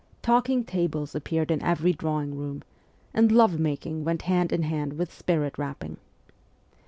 [0.23, 2.63] Talking tables appeared in every drawing room,
[3.13, 5.97] and love making went hand in hand with spirit rapping.